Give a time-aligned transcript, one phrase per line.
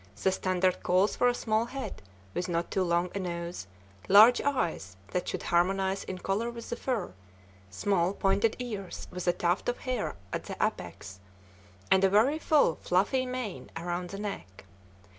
[0.23, 2.01] The standard calls for a small head,
[2.33, 3.67] with not too long a nose,
[4.09, 7.13] large eyes that should harmonize in color with the fur,
[7.69, 11.19] small, pointed ears with a tuft of hair at the apex,
[11.91, 14.65] and a very full, fluffy mane around the neck.